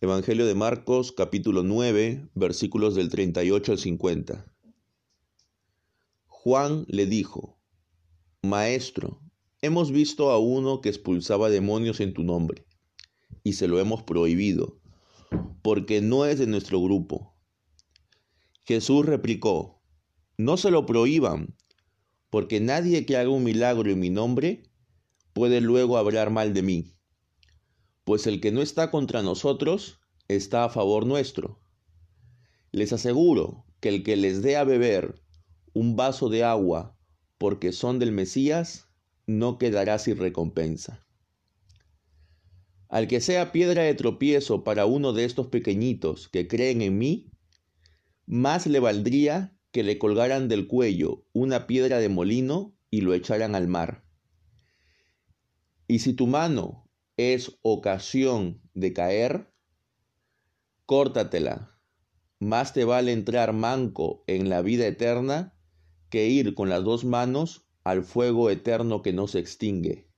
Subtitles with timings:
[0.00, 4.44] Evangelio de Marcos capítulo 9 versículos del 38 al 50.
[6.26, 7.60] Juan le dijo,
[8.42, 9.22] Maestro,
[9.62, 12.66] hemos visto a uno que expulsaba demonios en tu nombre,
[13.44, 14.80] y se lo hemos prohibido,
[15.62, 17.36] porque no es de nuestro grupo.
[18.64, 19.80] Jesús replicó,
[20.36, 21.56] No se lo prohíban,
[22.30, 24.64] porque nadie que haga un milagro en mi nombre
[25.32, 26.94] puede luego hablar mal de mí
[28.04, 31.60] pues el que no está contra nosotros está a favor nuestro.
[32.70, 35.22] Les aseguro que el que les dé a beber
[35.72, 36.96] un vaso de agua
[37.38, 38.88] porque son del Mesías,
[39.26, 41.06] no quedará sin recompensa.
[42.88, 47.30] Al que sea piedra de tropiezo para uno de estos pequeñitos que creen en mí,
[48.26, 53.54] más le valdría que le colgaran del cuello una piedra de molino y lo echaran
[53.54, 54.04] al mar.
[55.88, 56.83] Y si tu mano
[57.16, 59.52] es ocasión de caer,
[60.84, 61.78] córtatela.
[62.40, 65.56] Más te vale entrar manco en la vida eterna
[66.10, 70.08] que ir con las dos manos al fuego eterno que no se extingue.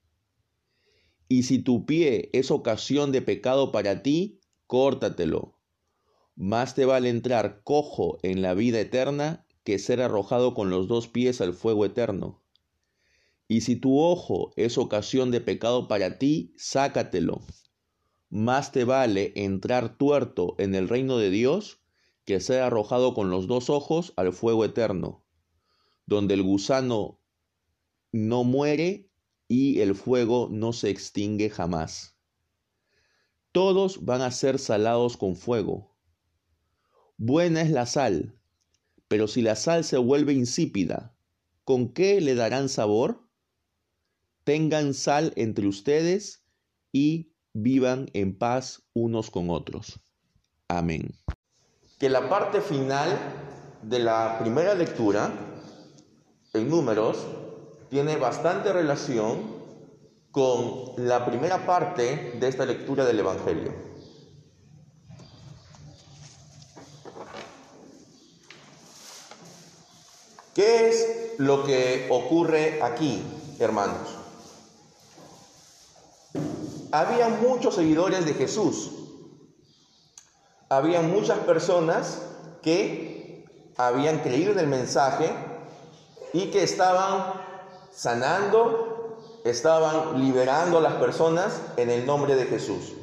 [1.28, 5.58] Y si tu pie es ocasión de pecado para ti, córtatelo.
[6.34, 11.08] Más te vale entrar cojo en la vida eterna que ser arrojado con los dos
[11.08, 12.45] pies al fuego eterno.
[13.48, 17.42] Y si tu ojo es ocasión de pecado para ti, sácatelo.
[18.28, 21.80] Más te vale entrar tuerto en el reino de Dios
[22.25, 25.25] que ser arrojado con los dos ojos al fuego eterno,
[26.06, 27.20] donde el gusano
[28.11, 29.12] no muere
[29.47, 32.19] y el fuego no se extingue jamás.
[33.53, 35.97] Todos van a ser salados con fuego.
[37.16, 38.38] Buena es la sal,
[39.08, 41.16] pero si la sal se vuelve insípida,
[41.64, 43.25] ¿con qué le darán sabor?
[44.47, 46.44] Tengan sal entre ustedes
[46.92, 49.98] y vivan en paz unos con otros.
[50.69, 51.12] Amén.
[51.98, 53.19] Que la parte final
[53.83, 55.33] de la primera lectura,
[56.55, 57.26] en números,
[57.91, 59.56] tiene bastante relación
[60.31, 63.75] con la primera parte de esta lectura del Evangelio.
[70.54, 73.20] ¿Qué es lo que ocurre aquí,
[73.59, 74.16] hermanos?
[77.00, 78.90] Había muchos seguidores de Jesús.
[80.70, 82.22] Había muchas personas
[82.62, 83.44] que
[83.76, 85.30] habían creído en el mensaje
[86.32, 87.34] y que estaban
[87.92, 92.94] sanando, estaban liberando a las personas en el nombre de Jesús.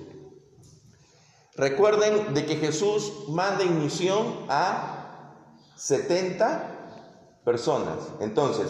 [1.56, 5.36] Recuerden de que Jesús manda en misión a
[5.76, 8.00] 70 personas.
[8.20, 8.70] Entonces,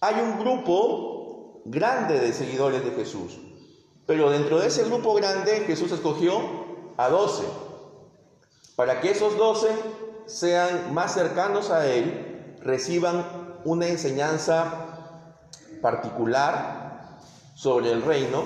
[0.00, 3.49] hay un grupo grande de seguidores de Jesús.
[4.10, 6.40] Pero dentro de ese grupo grande Jesús escogió
[6.96, 7.44] a doce,
[8.74, 9.68] para que esos doce
[10.26, 13.24] sean más cercanos a Él, reciban
[13.64, 14.66] una enseñanza
[15.80, 17.20] particular
[17.54, 18.42] sobre el reino.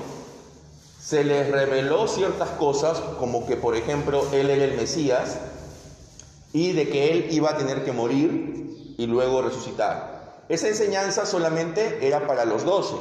[1.00, 5.38] Se les reveló ciertas cosas, como que por ejemplo Él era el Mesías
[6.52, 10.44] y de que Él iba a tener que morir y luego resucitar.
[10.50, 12.96] Esa enseñanza solamente era para los doce.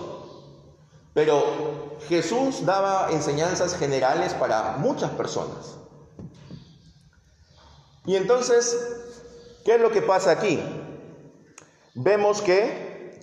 [1.14, 5.76] Pero Jesús daba enseñanzas generales para muchas personas.
[8.06, 8.78] Y entonces,
[9.64, 10.60] ¿qué es lo que pasa aquí?
[11.94, 13.22] Vemos que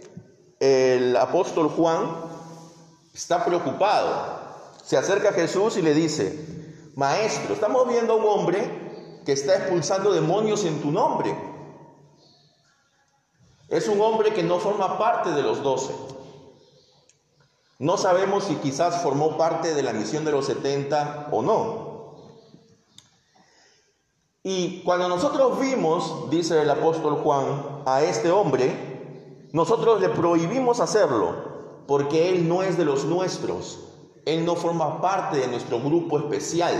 [0.61, 2.07] el apóstol Juan
[3.13, 4.41] está preocupado.
[4.85, 9.57] Se acerca a Jesús y le dice, Maestro, estamos viendo a un hombre que está
[9.57, 11.37] expulsando demonios en tu nombre.
[13.69, 15.93] Es un hombre que no forma parte de los doce.
[17.81, 21.91] No sabemos si quizás formó parte de la misión de los 70 o no.
[24.43, 31.85] Y cuando nosotros vimos, dice el apóstol Juan, a este hombre, nosotros le prohibimos hacerlo,
[31.87, 33.79] porque él no es de los nuestros,
[34.27, 36.75] él no forma parte de nuestro grupo especial.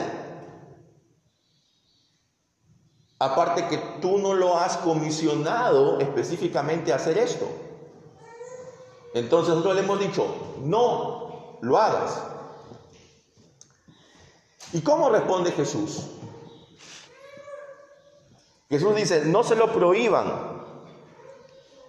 [3.19, 7.70] Aparte que tú no lo has comisionado específicamente a hacer esto.
[9.15, 10.27] Entonces nosotros le hemos dicho,
[10.63, 12.23] no lo hagas.
[14.73, 16.07] ¿Y cómo responde Jesús?
[18.69, 20.33] Jesús dice, no se lo prohíban,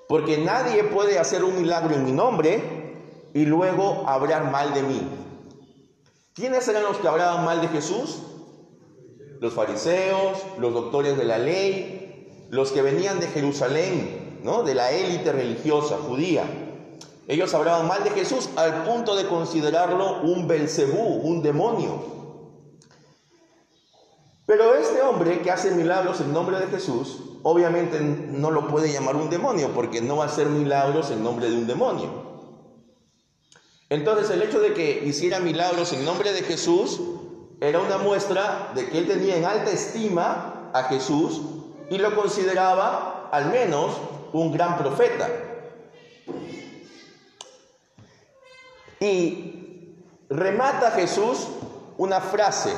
[0.07, 5.01] porque nadie puede hacer un milagro en mi nombre y luego hablar mal de mí.
[6.33, 8.23] ¿Quiénes eran los que hablaban mal de Jesús?
[9.39, 14.63] Los fariseos, los doctores de la ley, los que venían de Jerusalén, ¿no?
[14.63, 16.43] De la élite religiosa judía.
[17.27, 22.21] Ellos hablaban mal de Jesús al punto de considerarlo un Belcebú, un demonio.
[24.45, 29.15] Pero este hombre que hace milagros en nombre de Jesús, obviamente no lo puede llamar
[29.15, 32.31] un demonio, porque no va a hacer milagros en nombre de un demonio.
[33.89, 36.99] Entonces el hecho de que hiciera milagros en nombre de Jesús
[37.59, 41.41] era una muestra de que él tenía en alta estima a Jesús
[41.89, 43.91] y lo consideraba al menos
[44.33, 45.29] un gran profeta.
[49.01, 49.95] Y
[50.29, 51.47] remata Jesús
[51.97, 52.71] una frase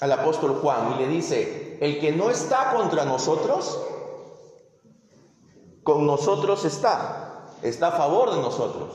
[0.00, 3.80] al apóstol Juan y le dice, el que no está contra nosotros,
[5.84, 8.92] con nosotros está, está a favor de nosotros.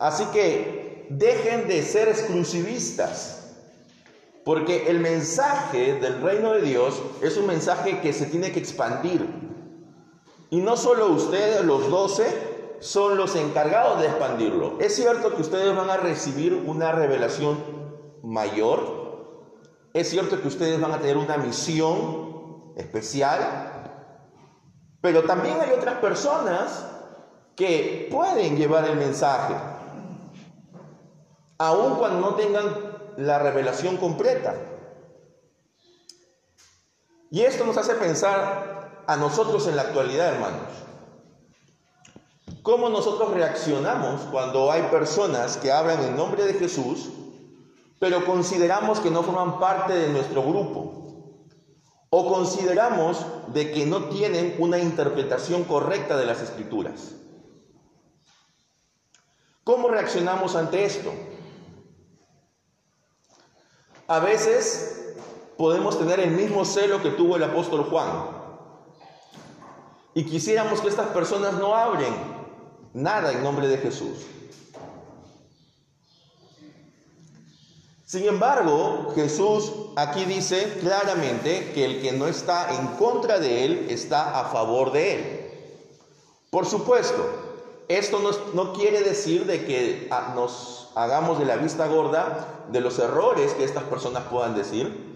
[0.00, 3.54] Así que dejen de ser exclusivistas,
[4.44, 9.28] porque el mensaje del reino de Dios es un mensaje que se tiene que expandir.
[10.50, 12.47] Y no solo ustedes, los doce,
[12.80, 14.78] son los encargados de expandirlo.
[14.80, 17.58] Es cierto que ustedes van a recibir una revelación
[18.22, 18.98] mayor.
[19.94, 23.72] Es cierto que ustedes van a tener una misión especial.
[25.00, 26.86] Pero también hay otras personas
[27.56, 29.54] que pueden llevar el mensaje.
[31.58, 32.64] Aun cuando no tengan
[33.16, 34.54] la revelación completa.
[37.30, 40.87] Y esto nos hace pensar a nosotros en la actualidad, hermanos.
[42.62, 47.08] ¿Cómo nosotros reaccionamos cuando hay personas que hablan en nombre de Jesús,
[47.98, 50.94] pero consideramos que no forman parte de nuestro grupo?
[52.10, 57.14] ¿O consideramos de que no tienen una interpretación correcta de las escrituras?
[59.64, 61.12] ¿Cómo reaccionamos ante esto?
[64.06, 65.14] A veces
[65.58, 68.38] podemos tener el mismo celo que tuvo el apóstol Juan.
[70.14, 72.37] Y quisiéramos que estas personas no hablen
[73.02, 74.26] nada en nombre de Jesús.
[78.04, 83.86] Sin embargo, Jesús aquí dice claramente que el que no está en contra de él
[83.90, 85.50] está a favor de él.
[86.50, 87.22] Por supuesto,
[87.88, 92.80] esto no, no quiere decir de que ah, nos hagamos de la vista gorda de
[92.80, 95.07] los errores que estas personas puedan decir.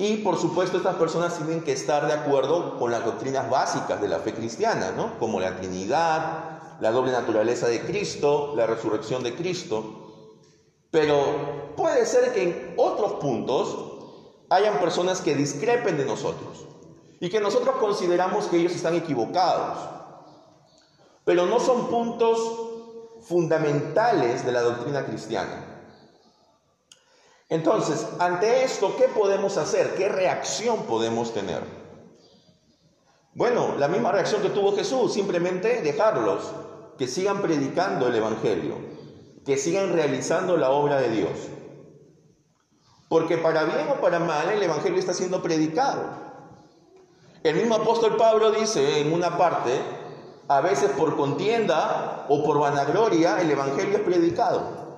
[0.00, 4.08] Y por supuesto estas personas tienen que estar de acuerdo con las doctrinas básicas de
[4.08, 5.18] la fe cristiana, ¿no?
[5.18, 10.38] Como la Trinidad, la doble naturaleza de Cristo, la resurrección de Cristo.
[10.90, 16.64] Pero puede ser que en otros puntos hayan personas que discrepen de nosotros
[17.20, 19.86] y que nosotros consideramos que ellos están equivocados.
[21.26, 22.38] Pero no son puntos
[23.28, 25.79] fundamentales de la doctrina cristiana.
[27.50, 29.96] Entonces, ante esto, ¿qué podemos hacer?
[29.96, 31.62] ¿Qué reacción podemos tener?
[33.34, 36.52] Bueno, la misma reacción que tuvo Jesús, simplemente dejarlos,
[36.96, 38.76] que sigan predicando el Evangelio,
[39.44, 41.30] que sigan realizando la obra de Dios.
[43.08, 46.04] Porque para bien o para mal el Evangelio está siendo predicado.
[47.42, 49.80] El mismo apóstol Pablo dice en una parte,
[50.46, 54.89] a veces por contienda o por vanagloria, el Evangelio es predicado.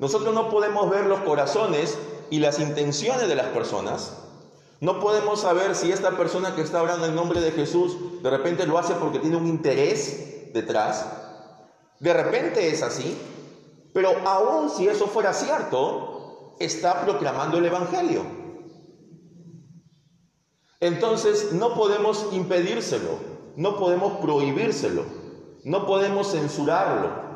[0.00, 1.98] Nosotros no podemos ver los corazones
[2.30, 4.16] y las intenciones de las personas.
[4.80, 8.66] No podemos saber si esta persona que está hablando en nombre de Jesús de repente
[8.66, 11.06] lo hace porque tiene un interés detrás.
[12.00, 13.16] De repente es así.
[13.92, 18.22] Pero aún si eso fuera cierto, está proclamando el Evangelio.
[20.80, 23.18] Entonces no podemos impedírselo,
[23.56, 25.04] no podemos prohibírselo,
[25.64, 27.29] no podemos censurarlo.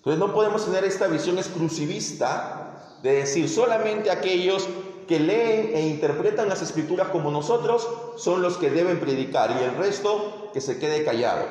[0.00, 4.66] Entonces no podemos tener esta visión exclusivista de decir solamente aquellos
[5.06, 9.76] que leen e interpretan las escrituras como nosotros son los que deben predicar y el
[9.76, 11.44] resto que se quede callado.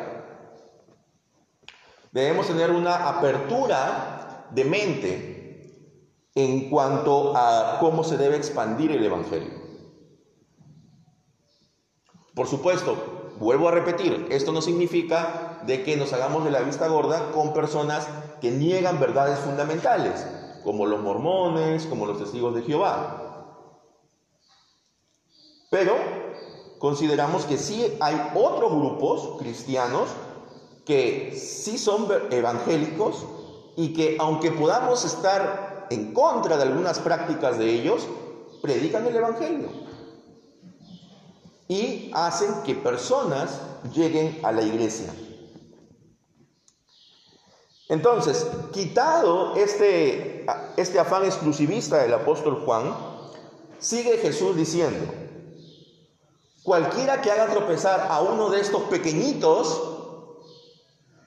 [2.12, 6.00] Debemos tener una apertura de mente
[6.34, 9.54] en cuanto a cómo se debe expandir el Evangelio.
[12.34, 16.88] Por supuesto, vuelvo a repetir, esto no significa de que nos hagamos de la vista
[16.88, 18.08] gorda con personas
[18.40, 20.26] que niegan verdades fundamentales,
[20.64, 23.46] como los mormones, como los testigos de Jehová.
[25.70, 25.96] Pero
[26.80, 30.10] consideramos que sí hay otros grupos cristianos
[30.86, 33.26] que sí son evangélicos
[33.76, 38.08] y que aunque podamos estar en contra de algunas prácticas de ellos,
[38.62, 39.70] predican el Evangelio
[41.68, 43.62] y hacen que personas
[43.94, 45.14] lleguen a la iglesia.
[47.90, 50.46] Entonces, quitado este,
[50.78, 52.96] este afán exclusivista del apóstol Juan,
[53.80, 55.06] sigue Jesús diciendo,
[56.64, 59.84] cualquiera que haga tropezar a uno de estos pequeñitos,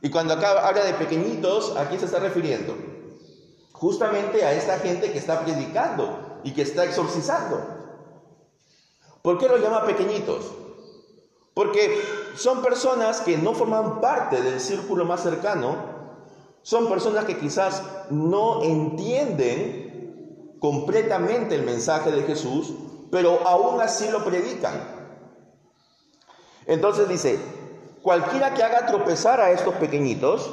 [0.00, 2.74] y cuando acá habla de pequeñitos, ¿a quién se está refiriendo?
[3.82, 7.60] justamente a esta gente que está predicando y que está exorcizando.
[9.22, 10.52] ¿Por qué los llama pequeñitos?
[11.52, 12.00] Porque
[12.36, 15.91] son personas que no forman parte del círculo más cercano,
[16.62, 22.72] son personas que quizás no entienden completamente el mensaje de Jesús,
[23.10, 24.74] pero aún así lo predican.
[26.66, 27.38] Entonces dice,
[28.02, 30.50] cualquiera que haga tropezar a estos pequeñitos,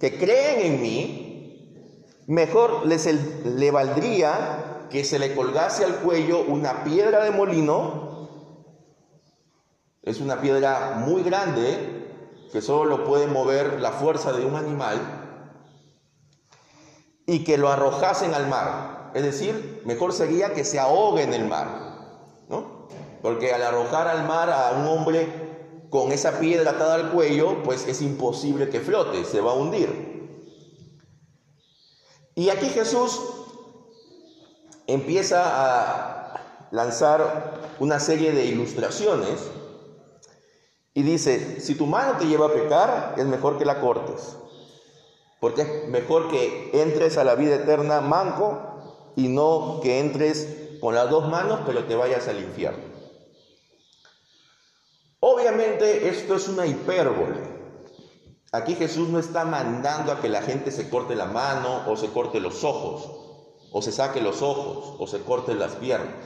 [0.00, 3.06] que creen en mí, mejor les
[3.44, 8.04] le valdría que se le colgase al cuello una piedra de molino
[10.04, 12.06] es una piedra muy grande
[12.52, 15.23] que solo lo puede mover la fuerza de un animal
[17.26, 19.10] y que lo arrojasen al mar.
[19.14, 21.68] Es decir, mejor sería que se ahogue en el mar,
[22.48, 22.88] ¿no?
[23.22, 25.28] Porque al arrojar al mar a un hombre
[25.88, 30.14] con esa piedra atada al cuello, pues es imposible que flote, se va a hundir.
[32.34, 33.20] Y aquí Jesús
[34.86, 36.40] empieza a
[36.72, 39.38] lanzar una serie de ilustraciones
[40.92, 44.36] y dice, si tu mano te lleva a pecar, es mejor que la cortes.
[45.44, 50.94] Porque es mejor que entres a la vida eterna manco y no que entres con
[50.94, 52.82] las dos manos, pero te vayas al infierno.
[55.20, 57.42] Obviamente esto es una hipérbole.
[58.52, 62.08] Aquí Jesús no está mandando a que la gente se corte la mano o se
[62.08, 63.10] corte los ojos,
[63.70, 66.24] o se saque los ojos, o se corte las piernas.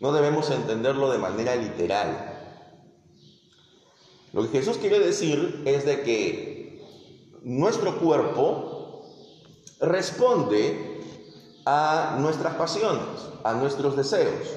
[0.00, 2.40] No debemos entenderlo de manera literal.
[4.32, 6.53] Lo que Jesús quiere decir es de que
[7.44, 9.04] nuestro cuerpo
[9.80, 11.00] responde
[11.66, 13.04] a nuestras pasiones,
[13.44, 14.48] a nuestros deseos.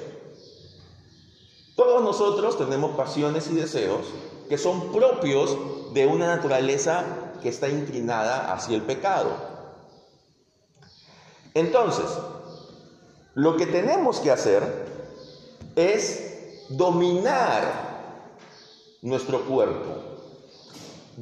[1.76, 4.06] Todos nosotros tenemos pasiones y deseos
[4.48, 5.56] que son propios
[5.92, 7.04] de una naturaleza
[7.42, 9.30] que está inclinada hacia el pecado.
[11.54, 12.06] Entonces,
[13.34, 14.86] lo que tenemos que hacer
[15.76, 17.88] es dominar
[19.02, 20.07] nuestro cuerpo,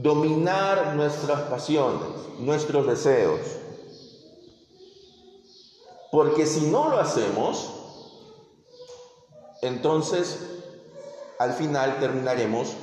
[0.02, 3.40] dominar nuestras pasiones, nuestros deseos.
[6.12, 7.72] Porque si no lo hacemos,
[9.62, 10.38] entonces
[11.38, 12.74] al final terminaremos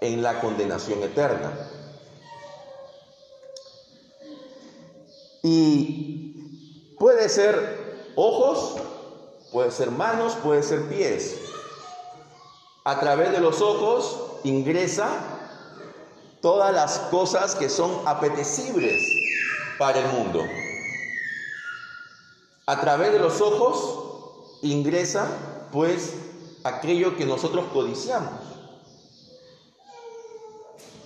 [0.00, 1.52] en la condenación eterna.
[5.42, 8.76] Y puede ser ojos,
[9.52, 11.38] puede ser manos, puede ser pies.
[12.84, 15.08] A través de los ojos ingresa
[16.40, 19.02] todas las cosas que son apetecibles
[19.78, 20.44] para el mundo.
[22.66, 25.26] A través de los ojos ingresa
[25.72, 26.14] pues
[26.64, 28.50] aquello que nosotros codiciamos.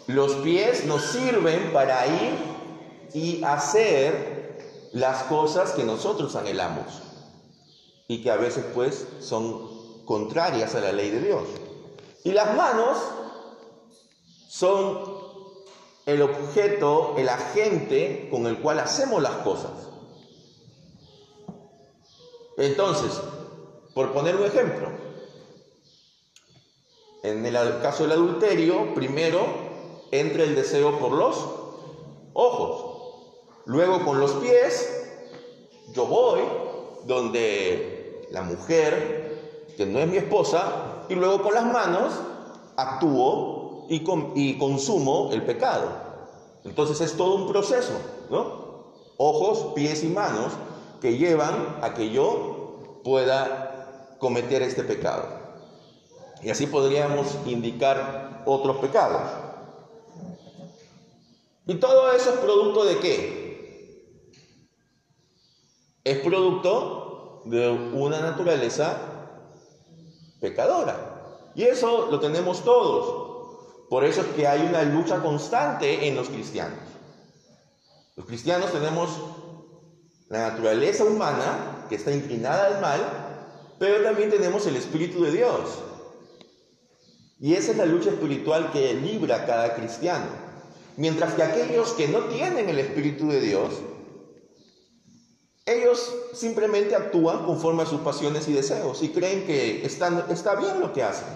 [0.07, 2.35] Los pies nos sirven para ir
[3.15, 6.85] y hacer las cosas que nosotros anhelamos
[8.07, 11.45] y que a veces pues son contrarias a la ley de Dios.
[12.25, 12.99] Y las manos
[14.49, 15.14] son
[16.07, 19.89] el objeto, el agente con el cual hacemos las cosas.
[22.57, 23.21] Entonces,
[23.95, 24.89] por poner un ejemplo,
[27.23, 29.47] en el caso del adulterio, primero
[30.11, 31.37] entra el deseo por los
[32.35, 34.91] ojos, luego con los pies,
[35.95, 36.41] yo voy
[37.07, 42.13] donde la mujer, que no es mi esposa, y luego con las manos
[42.77, 43.54] actúo
[43.89, 45.89] y, y consumo el pecado.
[46.65, 47.93] Entonces es todo un proceso,
[48.31, 48.95] ¿no?
[49.17, 50.53] Ojos, pies y manos
[51.01, 55.27] que llevan a que yo pueda cometer este pecado.
[56.43, 59.23] Y así podríamos indicar otros pecados.
[61.67, 64.05] ¿Y todo eso es producto de qué?
[66.05, 68.99] Es producto de una naturaleza
[70.41, 71.51] pecadora.
[71.55, 73.24] Y eso lo tenemos todos.
[73.89, 76.79] Por eso es que hay una lucha constante en los cristianos.
[78.17, 79.11] Los cristianos tenemos
[80.29, 83.01] la naturaleza humana que está inclinada al mal,
[83.79, 85.79] pero también tenemos el Espíritu de Dios.
[87.41, 90.27] Y esa es la lucha espiritual que libra cada cristiano.
[90.97, 93.75] Mientras que aquellos que no tienen el Espíritu de Dios,
[95.67, 100.93] ellos simplemente actúan conforme a sus pasiones y deseos y creen que está bien lo
[100.93, 101.27] que hacen.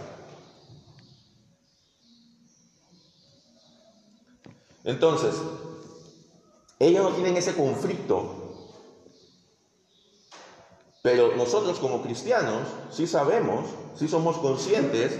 [4.88, 5.34] Entonces,
[6.78, 8.54] ellos no tienen ese conflicto.
[11.02, 15.12] Pero nosotros como cristianos sí sabemos, sí somos conscientes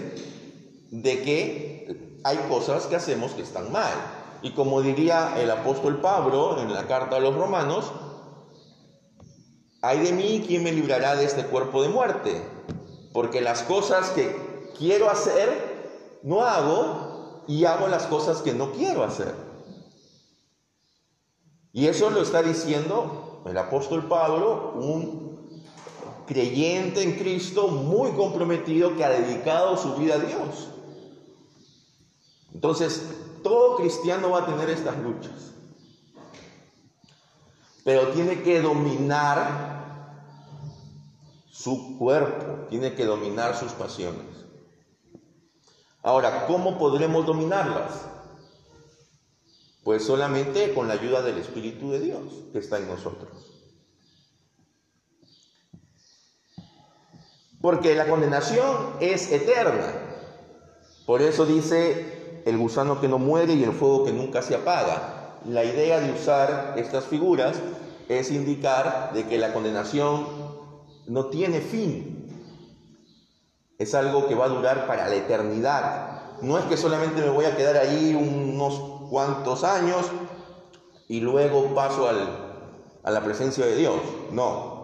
[0.89, 3.93] de que hay cosas que hacemos que están mal.
[4.41, 7.91] Y como diría el apóstol Pablo en la carta a los romanos,
[9.81, 12.43] Ay de mí, ¿quién me librará de este cuerpo de muerte?
[13.13, 14.35] Porque las cosas que
[14.77, 19.48] quiero hacer, no hago y hago las cosas que no quiero hacer.
[21.73, 25.29] Y eso lo está diciendo el apóstol Pablo, un
[26.27, 30.69] creyente en Cristo muy comprometido que ha dedicado su vida a Dios.
[32.53, 33.03] Entonces,
[33.43, 35.53] todo cristiano va a tener estas luchas.
[37.83, 39.79] Pero tiene que dominar
[41.49, 44.45] su cuerpo, tiene que dominar sus pasiones.
[46.03, 48.05] Ahora, ¿cómo podremos dominarlas?
[49.83, 52.21] Pues solamente con la ayuda del Espíritu de Dios
[52.51, 53.59] que está en nosotros.
[57.61, 59.93] Porque la condenación es eterna.
[61.05, 65.37] Por eso dice el gusano que no muere y el fuego que nunca se apaga.
[65.45, 67.57] La idea de usar estas figuras
[68.07, 70.25] es indicar de que la condenación
[71.07, 72.19] no tiene fin.
[73.77, 76.23] Es algo que va a durar para la eternidad.
[76.41, 80.05] No es que solamente me voy a quedar ahí unos cuantos años
[81.07, 83.99] y luego paso a la presencia de Dios.
[84.31, 84.79] No.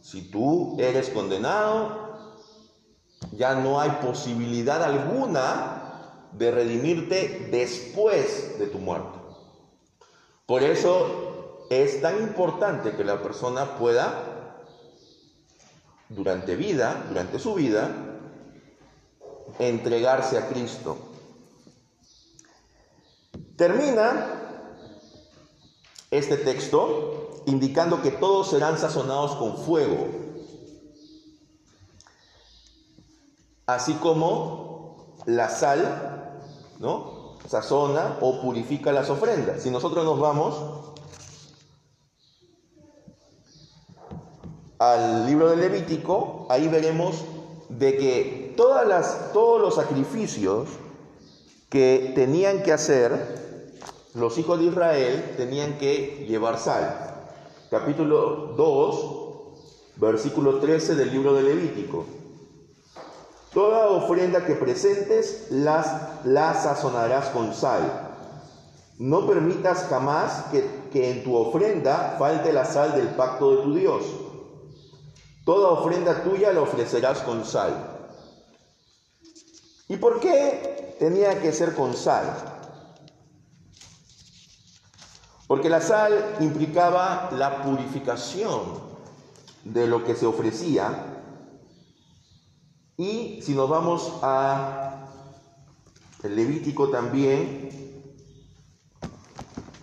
[0.00, 2.06] Si tú eres condenado,
[3.32, 9.18] ya no hay posibilidad alguna de redimirte después de tu muerte.
[10.46, 14.62] Por eso es tan importante que la persona pueda,
[16.08, 18.05] durante vida, durante su vida,
[19.58, 20.96] entregarse a Cristo.
[23.56, 24.72] Termina
[26.10, 30.08] este texto indicando que todos serán sazonados con fuego,
[33.66, 36.40] así como la sal,
[36.78, 37.38] ¿no?
[37.48, 39.62] Sazona o purifica las ofrendas.
[39.62, 40.92] Si nosotros nos vamos
[44.78, 47.24] al libro de Levítico, ahí veremos
[47.68, 50.68] de que todas las, todos los sacrificios
[51.68, 53.72] que tenían que hacer
[54.14, 57.28] los hijos de Israel tenían que llevar sal.
[57.70, 62.06] Capítulo 2, versículo 13 del libro de Levítico.
[63.52, 68.14] Toda ofrenda que presentes las, la sazonarás con sal.
[68.98, 73.74] No permitas jamás que, que en tu ofrenda falte la sal del pacto de tu
[73.74, 74.02] Dios
[75.46, 77.95] Toda ofrenda tuya la ofrecerás con sal.
[79.88, 82.56] ¿Y por qué tenía que ser con sal?
[85.46, 88.60] Porque la sal implicaba la purificación
[89.64, 91.22] de lo que se ofrecía.
[92.96, 95.06] Y si nos vamos a
[96.24, 97.70] el Levítico también,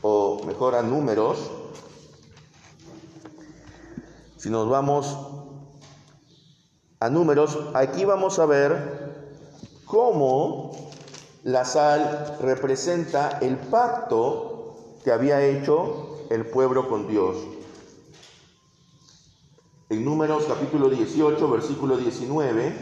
[0.02, 1.50] o mejor a números,
[4.36, 5.18] si nos vamos
[7.00, 9.12] a números, aquí vamos a ver
[9.86, 10.72] cómo
[11.43, 17.38] la sal representa el pacto que había hecho el pueblo con Dios.
[19.89, 22.74] En números capítulo 18, versículo 19,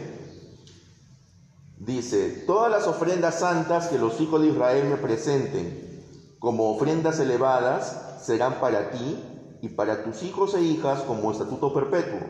[1.78, 6.04] dice, todas las ofrendas santas que los hijos de Israel me presenten
[6.38, 9.18] como ofrendas elevadas serán para ti
[9.60, 12.20] y para tus hijos e hijas como estatuto perpetuo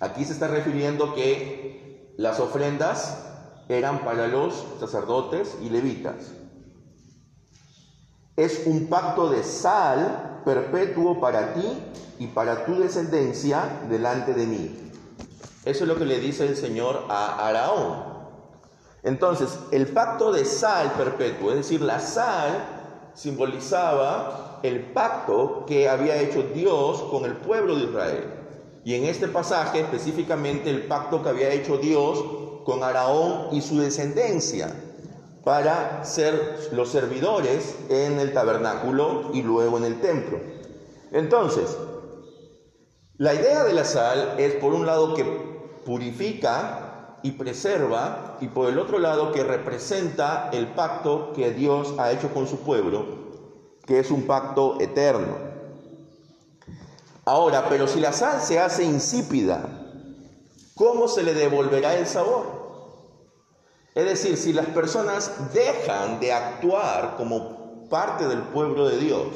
[0.00, 1.87] Aquí se está refiriendo que
[2.18, 3.16] las ofrendas
[3.68, 6.32] eran para los sacerdotes y levitas.
[8.34, 11.78] Es un pacto de sal perpetuo para ti
[12.18, 14.90] y para tu descendencia delante de mí.
[15.64, 18.02] Eso es lo que le dice el Señor a Araón.
[19.04, 26.16] Entonces, el pacto de sal perpetuo, es decir, la sal simbolizaba el pacto que había
[26.16, 28.37] hecho Dios con el pueblo de Israel.
[28.84, 32.24] Y en este pasaje específicamente el pacto que había hecho Dios
[32.64, 34.74] con Araón y su descendencia
[35.44, 40.38] para ser los servidores en el tabernáculo y luego en el templo.
[41.12, 41.76] Entonces,
[43.16, 45.24] la idea de la sal es por un lado que
[45.84, 52.12] purifica y preserva y por el otro lado que representa el pacto que Dios ha
[52.12, 53.06] hecho con su pueblo,
[53.86, 55.57] que es un pacto eterno.
[57.28, 59.60] Ahora, pero si la sal se hace insípida,
[60.74, 62.46] ¿cómo se le devolverá el sabor?
[63.94, 69.26] Es decir, si las personas dejan de actuar como parte del pueblo de Dios,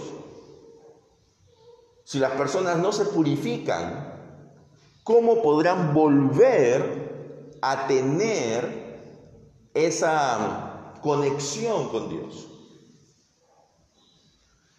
[2.04, 4.10] si las personas no se purifican,
[5.04, 12.51] ¿cómo podrán volver a tener esa conexión con Dios?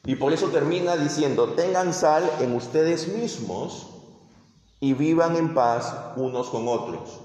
[0.05, 3.87] Y por eso termina diciendo, tengan sal en ustedes mismos
[4.81, 7.21] y vivan en paz unos con otros.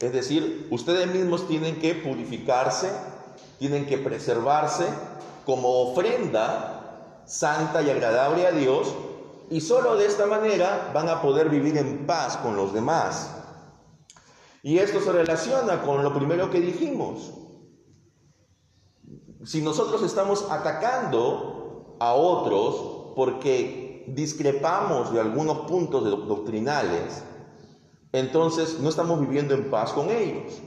[0.00, 2.90] Es decir, ustedes mismos tienen que purificarse,
[3.58, 4.86] tienen que preservarse
[5.46, 8.94] como ofrenda santa y agradable a Dios
[9.48, 13.34] y solo de esta manera van a poder vivir en paz con los demás.
[14.62, 17.32] Y esto se relaciona con lo primero que dijimos.
[19.44, 21.59] Si nosotros estamos atacando
[22.00, 27.22] a otros porque discrepamos de algunos puntos doctrinales,
[28.12, 30.60] entonces no estamos viviendo en paz con ellos.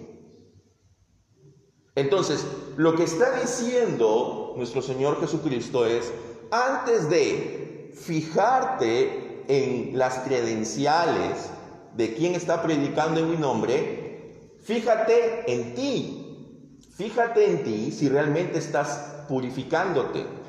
[1.95, 2.45] Entonces,
[2.77, 6.11] lo que está diciendo nuestro Señor Jesucristo es,
[6.51, 11.49] antes de fijarte en las credenciales
[11.95, 16.19] de quien está predicando en mi nombre, fíjate en ti.
[16.95, 20.42] Fíjate en ti si realmente estás purificándote.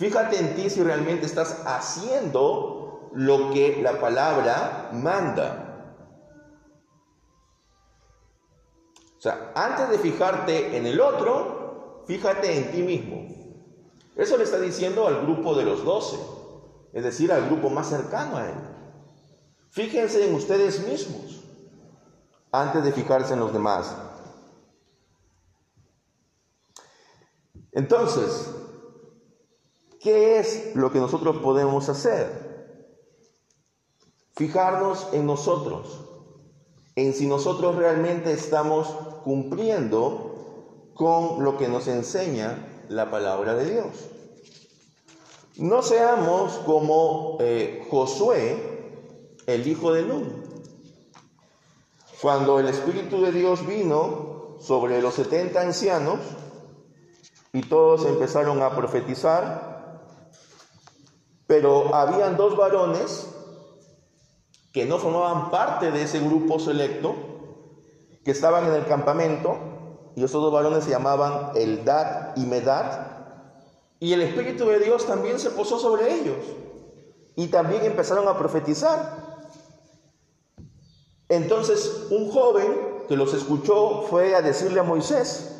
[0.00, 5.98] Fíjate en ti si realmente estás haciendo lo que la palabra manda.
[9.18, 13.26] O sea, antes de fijarte en el otro, fíjate en ti mismo.
[14.16, 16.18] Eso le está diciendo al grupo de los doce,
[16.94, 18.54] es decir, al grupo más cercano a él.
[19.68, 21.44] Fíjense en ustedes mismos
[22.50, 23.94] antes de fijarse en los demás.
[27.72, 28.50] Entonces,
[30.00, 32.50] ¿qué es lo que nosotros podemos hacer?
[34.34, 36.00] Fijarnos en nosotros,
[36.96, 38.88] en si nosotros realmente estamos
[39.22, 44.10] cumpliendo con lo que nos enseña la palabra de Dios.
[45.56, 50.42] No seamos como eh, Josué, el hijo de Nun.
[52.22, 56.20] Cuando el Espíritu de Dios vino sobre los 70 ancianos
[57.52, 59.70] y todos empezaron a profetizar,
[61.50, 63.26] pero habían dos varones
[64.72, 67.16] que no formaban parte de ese grupo selecto,
[68.24, 69.58] que estaban en el campamento,
[70.14, 73.08] y esos dos varones se llamaban Eldad y Medad,
[73.98, 76.36] y el Espíritu de Dios también se posó sobre ellos,
[77.34, 79.40] y también empezaron a profetizar.
[81.28, 85.50] Entonces un joven que los escuchó fue a decirle a Moisés.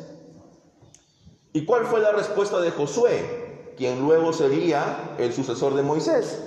[1.51, 3.40] ¿Y cuál fue la respuesta de Josué,
[3.81, 6.37] quien luego sería el sucesor de Moisés?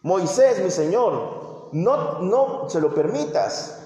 [0.00, 3.80] Moisés, mi Señor, no, no se lo permitas,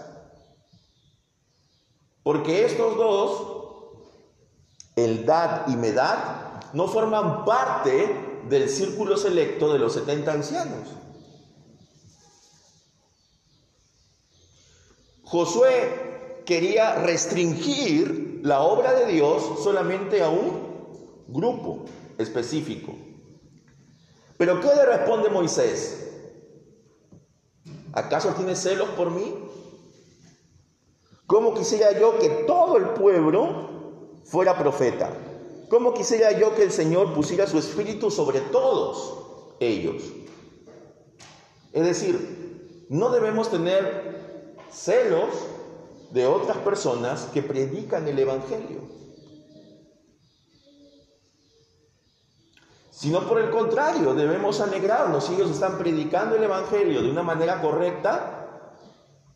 [2.22, 4.02] porque estos dos,
[4.94, 6.18] Eldad y Medad,
[6.74, 10.88] no forman parte del círculo selecto de los 70 ancianos.
[15.24, 20.68] Josué quería restringir la obra de Dios solamente a un
[21.28, 21.86] grupo
[22.18, 22.94] específico.
[24.36, 26.08] Pero ¿qué le responde Moisés?
[27.92, 29.34] ¿Acaso tiene celos por mí?
[31.26, 35.12] ¿Cómo quisiera yo que todo el pueblo fuera profeta?
[35.68, 40.02] ¿Cómo quisiera yo que el Señor pusiera su espíritu sobre todos ellos?
[41.72, 45.28] Es decir, no debemos tener celos
[46.10, 48.97] de otras personas que predican el Evangelio.
[52.98, 57.60] Sino por el contrario, debemos alegrarnos si ellos están predicando el Evangelio de una manera
[57.60, 58.48] correcta.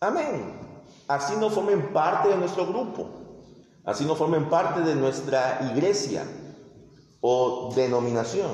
[0.01, 0.59] Amén.
[1.07, 3.09] Así no formen parte de nuestro grupo,
[3.85, 6.25] así no formen parte de nuestra iglesia
[7.20, 8.51] o denominación.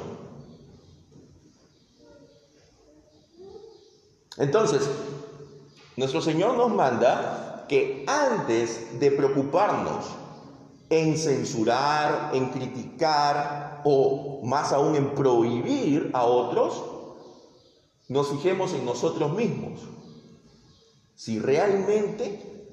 [4.37, 4.90] Entonces,
[5.97, 10.05] nuestro Señor nos manda que antes de preocuparnos
[10.90, 16.85] en censurar, en criticar o más aún en prohibir a otros,
[18.09, 19.81] nos fijemos en nosotros mismos.
[21.14, 22.68] Si realmente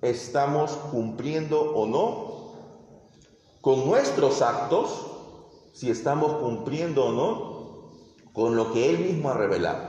[0.00, 2.36] estamos cumpliendo o no
[3.60, 5.06] con nuestros actos,
[5.74, 9.88] si estamos cumpliendo o no con lo que Él mismo ha revelado.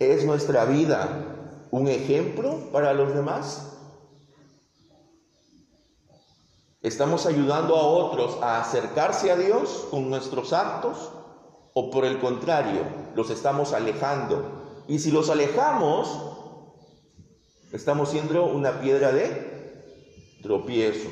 [0.00, 3.79] ¿Es nuestra vida un ejemplo para los demás?
[6.82, 11.10] ¿Estamos ayudando a otros a acercarse a Dios con nuestros actos?
[11.74, 12.82] ¿O por el contrario,
[13.14, 14.84] los estamos alejando?
[14.88, 16.08] Y si los alejamos,
[17.72, 21.08] estamos siendo una piedra de tropiezo.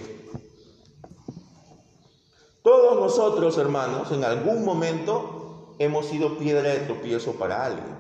[2.63, 7.99] Todos nosotros, hermanos, en algún momento hemos sido piedra de tropiezo para alguien.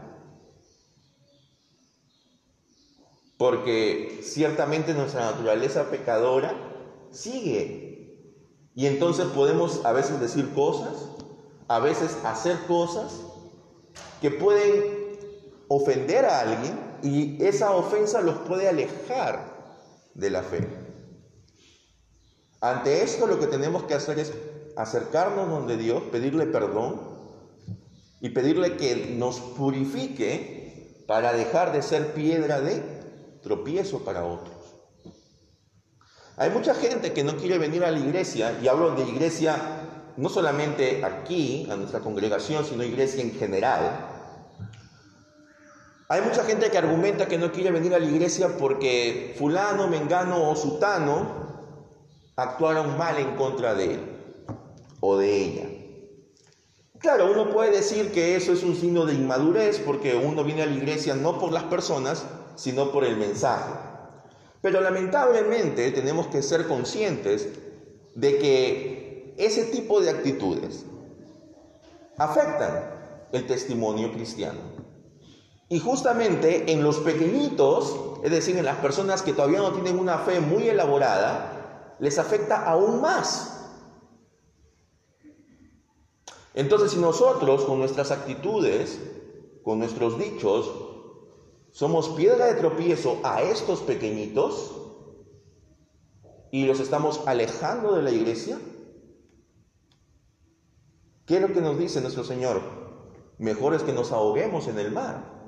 [3.38, 6.52] porque ciertamente nuestra naturaleza pecadora
[7.11, 8.16] sigue
[8.75, 11.09] Y entonces podemos a veces decir cosas,
[11.66, 13.12] a veces hacer cosas
[14.21, 15.18] que pueden
[15.68, 19.59] ofender a alguien y esa ofensa los puede alejar
[20.14, 20.66] de la fe.
[22.61, 24.33] Ante esto lo que tenemos que hacer es
[24.77, 27.01] acercarnos donde Dios, pedirle perdón
[28.21, 32.83] y pedirle que nos purifique para dejar de ser piedra de
[33.42, 34.58] tropiezo para otros.
[36.38, 39.57] Hay mucha gente que no quiere venir a la iglesia, y hablo de iglesia
[40.16, 44.07] no solamente aquí, a nuestra congregación, sino iglesia en general.
[46.09, 50.51] Hay mucha gente que argumenta que no quiere venir a la iglesia porque fulano, mengano
[50.51, 51.48] o sutano
[52.37, 54.01] actuaron mal en contra de él
[55.01, 55.68] o de ella.
[56.98, 60.66] Claro, uno puede decir que eso es un signo de inmadurez porque uno viene a
[60.66, 62.24] la iglesia no por las personas,
[62.57, 63.88] sino por el mensaje.
[64.61, 67.49] Pero lamentablemente tenemos que ser conscientes
[68.14, 70.85] de que ese tipo de actitudes
[72.16, 74.59] afectan el testimonio cristiano.
[75.68, 77.94] Y justamente en los pequeñitos,
[78.25, 82.64] es decir, en las personas que todavía no tienen una fe muy elaborada, les afecta
[82.64, 83.59] aún más
[86.59, 88.99] entonces, si nosotros con nuestras actitudes,
[89.62, 90.68] con nuestros dichos,
[91.72, 94.74] somos piedra de tropiezo a estos pequeñitos
[96.50, 98.59] y los estamos alejando de la iglesia,
[101.26, 102.62] ¿qué es lo que nos dice nuestro Señor?
[103.38, 105.38] Mejor es que nos ahoguemos en el mar.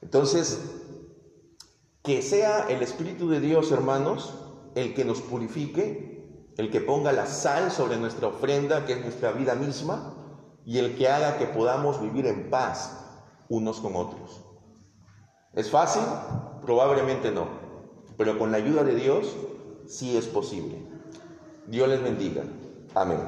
[0.00, 0.60] Entonces,
[2.02, 4.34] que sea el Espíritu de Dios, hermanos,
[4.74, 6.08] el que nos purifique
[6.58, 10.12] el que ponga la sal sobre nuestra ofrenda, que es nuestra vida misma,
[10.66, 12.97] y el que haga que podamos vivir en paz
[13.48, 14.42] unos con otros.
[15.54, 16.02] ¿Es fácil?
[16.62, 17.46] Probablemente no,
[18.16, 19.34] pero con la ayuda de Dios
[19.86, 20.76] sí es posible.
[21.66, 22.44] Dios les bendiga.
[22.94, 23.18] Amén.